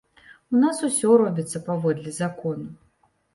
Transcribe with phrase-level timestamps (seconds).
[0.53, 2.67] У нас усё робіцца паводле закону.